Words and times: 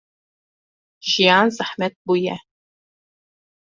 Jiyan 1.09 1.47
zehmet 1.57 1.95
bûye. 2.05 2.35